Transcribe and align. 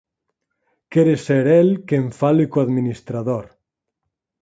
Quere 0.95 1.13
ser 1.25 1.39
el 1.57 1.71
quen 1.93 2.05
fale 2.23 2.45
co 2.51 2.59
administrador. 2.67 3.45